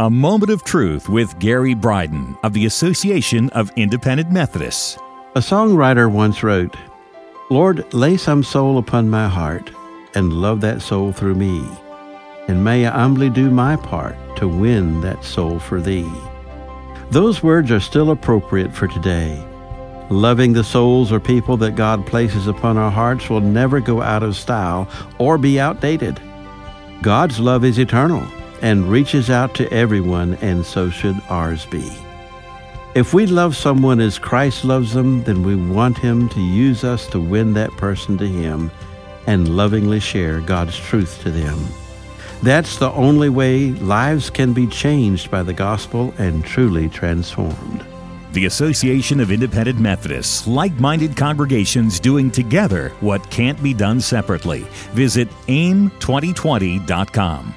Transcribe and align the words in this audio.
A 0.00 0.08
Moment 0.08 0.50
of 0.50 0.64
Truth 0.64 1.10
with 1.10 1.38
Gary 1.38 1.74
Bryden 1.74 2.34
of 2.42 2.54
the 2.54 2.64
Association 2.64 3.50
of 3.50 3.70
Independent 3.76 4.30
Methodists. 4.30 4.96
A 5.34 5.40
songwriter 5.40 6.10
once 6.10 6.42
wrote, 6.42 6.74
Lord, 7.50 7.92
lay 7.92 8.16
some 8.16 8.42
soul 8.42 8.78
upon 8.78 9.10
my 9.10 9.28
heart 9.28 9.70
and 10.14 10.32
love 10.32 10.62
that 10.62 10.80
soul 10.80 11.12
through 11.12 11.34
me, 11.34 11.62
and 12.48 12.64
may 12.64 12.86
I 12.86 12.98
humbly 12.98 13.28
do 13.28 13.50
my 13.50 13.76
part 13.76 14.16
to 14.38 14.48
win 14.48 15.02
that 15.02 15.22
soul 15.22 15.58
for 15.58 15.82
thee. 15.82 16.10
Those 17.10 17.42
words 17.42 17.70
are 17.70 17.78
still 17.78 18.10
appropriate 18.10 18.74
for 18.74 18.88
today. 18.88 19.46
Loving 20.08 20.54
the 20.54 20.64
souls 20.64 21.12
or 21.12 21.20
people 21.20 21.58
that 21.58 21.76
God 21.76 22.06
places 22.06 22.46
upon 22.46 22.78
our 22.78 22.90
hearts 22.90 23.28
will 23.28 23.42
never 23.42 23.80
go 23.80 24.00
out 24.00 24.22
of 24.22 24.34
style 24.34 24.88
or 25.18 25.36
be 25.36 25.60
outdated. 25.60 26.18
God's 27.02 27.38
love 27.38 27.66
is 27.66 27.78
eternal 27.78 28.26
and 28.62 28.88
reaches 28.88 29.30
out 29.30 29.54
to 29.54 29.72
everyone, 29.72 30.34
and 30.40 30.64
so 30.64 30.90
should 30.90 31.20
ours 31.28 31.66
be. 31.66 31.90
If 32.94 33.14
we 33.14 33.26
love 33.26 33.56
someone 33.56 34.00
as 34.00 34.18
Christ 34.18 34.64
loves 34.64 34.92
them, 34.92 35.22
then 35.22 35.44
we 35.44 35.54
want 35.54 35.96
Him 35.96 36.28
to 36.30 36.40
use 36.40 36.82
us 36.82 37.06
to 37.08 37.20
win 37.20 37.54
that 37.54 37.70
person 37.72 38.18
to 38.18 38.26
Him 38.26 38.70
and 39.26 39.56
lovingly 39.56 40.00
share 40.00 40.40
God's 40.40 40.76
truth 40.76 41.20
to 41.22 41.30
them. 41.30 41.58
That's 42.42 42.78
the 42.78 42.90
only 42.92 43.28
way 43.28 43.72
lives 43.72 44.30
can 44.30 44.52
be 44.52 44.66
changed 44.66 45.30
by 45.30 45.42
the 45.42 45.52
gospel 45.52 46.14
and 46.18 46.44
truly 46.44 46.88
transformed. 46.88 47.84
The 48.32 48.46
Association 48.46 49.20
of 49.20 49.30
Independent 49.30 49.78
Methodists, 49.78 50.46
like 50.46 50.72
minded 50.80 51.16
congregations 51.16 52.00
doing 52.00 52.30
together 52.30 52.90
what 53.00 53.28
can't 53.30 53.62
be 53.62 53.74
done 53.74 54.00
separately. 54.00 54.60
Visit 54.92 55.28
aim2020.com. 55.48 57.54